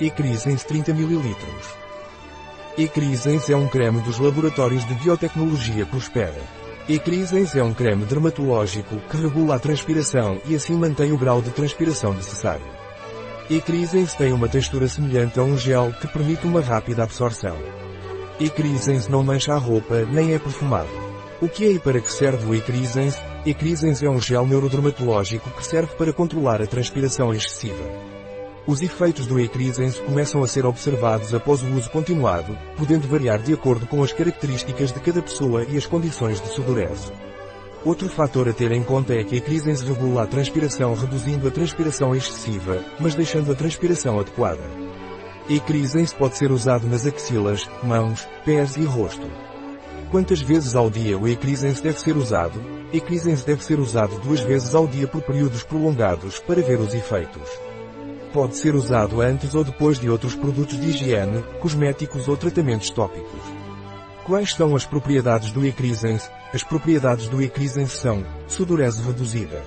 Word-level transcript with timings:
Ecrisens 0.00 0.64
30 0.64 0.90
ml. 0.90 1.36
Ecrisens 2.76 3.48
é 3.48 3.54
um 3.54 3.68
creme 3.68 4.00
dos 4.00 4.18
laboratórios 4.18 4.84
de 4.84 4.94
biotecnologia 4.94 5.86
Prospera. 5.86 6.42
Ecrisens 6.88 7.54
é 7.54 7.62
um 7.62 7.72
creme 7.72 8.04
dermatológico 8.04 8.96
que 9.08 9.16
regula 9.16 9.54
a 9.54 9.58
transpiração 9.60 10.40
e 10.46 10.56
assim 10.56 10.74
mantém 10.74 11.12
o 11.12 11.16
grau 11.16 11.40
de 11.40 11.50
transpiração 11.50 12.12
necessário. 12.12 12.66
Ecrisens 13.48 14.14
tem 14.14 14.32
uma 14.32 14.48
textura 14.48 14.88
semelhante 14.88 15.38
a 15.38 15.44
um 15.44 15.56
gel 15.56 15.92
que 16.00 16.08
permite 16.08 16.44
uma 16.44 16.60
rápida 16.60 17.04
absorção. 17.04 17.56
Ecrisens 18.40 19.06
não 19.06 19.22
mancha 19.22 19.54
a 19.54 19.58
roupa 19.58 20.04
nem 20.06 20.34
é 20.34 20.40
perfumado. 20.40 20.90
O 21.40 21.48
que 21.48 21.66
é 21.66 21.70
e 21.70 21.78
para 21.78 22.00
que 22.00 22.10
serve 22.10 22.44
o 22.46 22.54
Ecrisens? 22.54 23.14
Ecrisens 23.46 24.02
é 24.02 24.10
um 24.10 24.20
gel 24.20 24.44
neurodermatológico 24.44 25.50
que 25.50 25.64
serve 25.64 25.94
para 25.94 26.12
controlar 26.12 26.60
a 26.60 26.66
transpiração 26.66 27.32
excessiva. 27.32 28.14
Os 28.66 28.80
efeitos 28.80 29.26
do 29.26 29.38
Ecrisens 29.38 29.98
começam 29.98 30.42
a 30.42 30.48
ser 30.48 30.64
observados 30.64 31.34
após 31.34 31.62
o 31.62 31.66
uso 31.74 31.90
continuado, 31.90 32.56
podendo 32.78 33.06
variar 33.06 33.38
de 33.42 33.52
acordo 33.52 33.86
com 33.86 34.02
as 34.02 34.10
características 34.10 34.90
de 34.90 35.00
cada 35.00 35.20
pessoa 35.20 35.64
e 35.64 35.76
as 35.76 35.84
condições 35.84 36.40
de 36.40 36.48
sudorese. 36.48 37.12
Outro 37.84 38.08
fator 38.08 38.48
a 38.48 38.54
ter 38.54 38.72
em 38.72 38.82
conta 38.82 39.12
é 39.12 39.22
que 39.22 39.36
a 39.36 39.84
regula 39.84 40.22
a 40.22 40.26
transpiração 40.26 40.94
reduzindo 40.94 41.46
a 41.46 41.50
transpiração 41.50 42.16
excessiva, 42.16 42.82
mas 42.98 43.14
deixando 43.14 43.52
a 43.52 43.54
transpiração 43.54 44.18
adequada. 44.18 44.62
Ecrisens 45.50 46.14
pode 46.14 46.38
ser 46.38 46.50
usado 46.50 46.86
nas 46.86 47.06
axilas, 47.06 47.68
mãos, 47.82 48.26
pés 48.46 48.78
e 48.78 48.84
rosto. 48.84 49.30
Quantas 50.10 50.40
vezes 50.40 50.74
ao 50.74 50.88
dia 50.88 51.18
o 51.18 51.28
Ecrisens 51.28 51.82
deve 51.82 52.00
ser 52.00 52.16
usado? 52.16 52.58
Ecrisens 52.94 53.44
deve 53.44 53.62
ser 53.62 53.78
usado 53.78 54.18
duas 54.20 54.40
vezes 54.40 54.74
ao 54.74 54.86
dia 54.86 55.06
por 55.06 55.20
períodos 55.20 55.62
prolongados 55.62 56.38
para 56.38 56.62
ver 56.62 56.80
os 56.80 56.94
efeitos. 56.94 57.73
Pode 58.34 58.56
ser 58.56 58.74
usado 58.74 59.20
antes 59.20 59.54
ou 59.54 59.62
depois 59.62 60.00
de 60.00 60.10
outros 60.10 60.34
produtos 60.34 60.80
de 60.80 60.88
higiene, 60.88 61.40
cosméticos 61.60 62.26
ou 62.26 62.36
tratamentos 62.36 62.90
tópicos. 62.90 63.40
Quais 64.24 64.52
são 64.52 64.74
as 64.74 64.84
propriedades 64.84 65.52
do 65.52 65.64
Ecrisens? 65.64 66.28
As 66.52 66.64
propriedades 66.64 67.28
do 67.28 67.40
Ecrisens 67.40 67.92
são 67.92 68.26
sudorese 68.48 69.00
reduzida, 69.02 69.62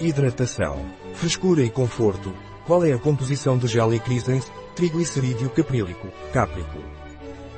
hidratação, 0.00 0.84
frescura 1.14 1.62
e 1.62 1.70
conforto. 1.70 2.34
Qual 2.66 2.84
é 2.84 2.92
a 2.92 2.98
composição 2.98 3.56
do 3.56 3.68
gel 3.68 3.94
Ecrisens? 3.94 4.50
Triglicerídeo 4.74 5.48
caprílico, 5.50 6.08
cáprico, 6.32 6.80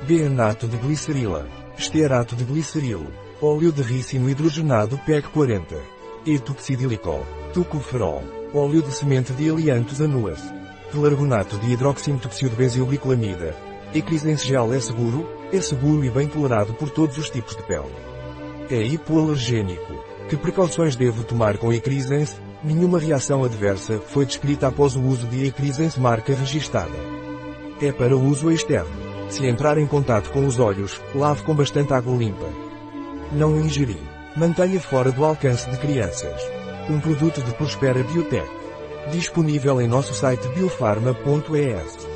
B-anato 0.03 0.67
de 0.67 0.77
glicerila, 0.77 1.47
estearato 1.75 2.35
de 2.35 2.43
glicerilo, 2.43 3.11
óleo 3.41 3.71
de 3.71 3.81
ricino 3.81 4.29
hidrogenado 4.29 4.99
PEC 4.99 5.29
40, 5.29 5.75
etoxidílicol, 6.27 7.25
tucoferol 7.55 8.36
óleo 8.53 8.81
de 8.81 8.91
semente 8.91 9.33
de 9.33 9.49
aliantos 9.49 10.01
anuas, 10.01 10.41
pelargonato 10.91 11.57
de 11.57 11.71
hidroximetopsilbenzoilglicolamida. 11.73 13.55
Ecrisens 13.93 14.43
gel 14.45 14.73
é 14.73 14.79
seguro, 14.79 15.27
é 15.51 15.61
seguro 15.61 16.03
e 16.03 16.09
bem 16.09 16.27
tolerado 16.27 16.73
por 16.73 16.89
todos 16.89 17.17
os 17.17 17.29
tipos 17.29 17.55
de 17.55 17.63
pele. 17.63 17.93
É 18.69 18.81
hipoalergênico. 18.81 19.93
Que 20.29 20.35
precauções 20.35 20.95
devo 20.95 21.23
tomar 21.23 21.57
com 21.57 21.71
Ecrisens? 21.71 22.35
Nenhuma 22.63 22.99
reação 22.99 23.43
adversa 23.43 23.99
foi 24.07 24.25
descrita 24.25 24.67
após 24.67 24.95
o 24.95 25.01
uso 25.01 25.25
de 25.27 25.45
Ecrisens 25.45 25.97
marca 25.97 26.33
registada. 26.33 26.97
É 27.81 27.91
para 27.91 28.15
uso 28.15 28.51
externo. 28.51 29.07
Se 29.29 29.45
entrar 29.45 29.77
em 29.77 29.85
contato 29.85 30.31
com 30.31 30.45
os 30.45 30.59
olhos, 30.59 30.99
lave 31.13 31.43
com 31.43 31.53
bastante 31.53 31.93
água 31.93 32.15
limpa. 32.15 32.47
Não 33.31 33.57
ingerir. 33.59 34.01
Mantenha 34.35 34.79
fora 34.79 35.11
do 35.11 35.23
alcance 35.23 35.69
de 35.69 35.77
crianças. 35.77 36.56
Um 36.89 37.01
produto 37.01 37.41
de 37.41 37.53
Prospera 37.53 38.01
Biotech. 38.01 38.49
Disponível 39.11 39.81
em 39.81 39.87
nosso 39.87 40.13
site 40.13 40.47
biofarma.es. 40.49 42.06